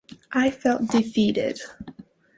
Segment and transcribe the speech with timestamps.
[0.31, 1.61] I felt defeated.